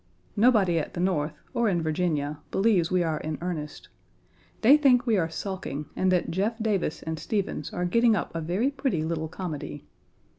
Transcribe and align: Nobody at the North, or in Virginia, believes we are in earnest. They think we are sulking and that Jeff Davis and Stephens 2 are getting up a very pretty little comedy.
Nobody 0.35 0.79
at 0.79 0.95
the 0.95 0.99
North, 0.99 1.35
or 1.53 1.69
in 1.69 1.83
Virginia, 1.83 2.39
believes 2.49 2.89
we 2.89 3.03
are 3.03 3.19
in 3.19 3.37
earnest. 3.39 3.87
They 4.61 4.75
think 4.75 5.05
we 5.05 5.15
are 5.15 5.29
sulking 5.29 5.85
and 5.95 6.11
that 6.11 6.31
Jeff 6.31 6.57
Davis 6.57 7.03
and 7.03 7.19
Stephens 7.19 7.69
2 7.69 7.75
are 7.75 7.85
getting 7.85 8.15
up 8.15 8.33
a 8.33 8.41
very 8.41 8.71
pretty 8.71 9.03
little 9.03 9.27
comedy. 9.27 9.85